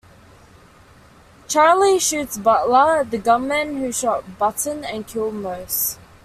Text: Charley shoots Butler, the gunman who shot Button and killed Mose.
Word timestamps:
Charley 1.47 1.99
shoots 1.99 2.35
Butler, 2.35 3.03
the 3.03 3.19
gunman 3.19 3.77
who 3.77 3.91
shot 3.91 4.39
Button 4.39 4.83
and 4.83 5.05
killed 5.05 5.35
Mose. 5.35 5.99